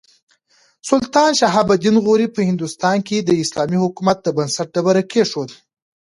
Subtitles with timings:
[0.89, 5.55] سلطان شهاب الدین غوري په هندوستان کې د اسلامي حکومت د بنسټ ډبره کېښوده.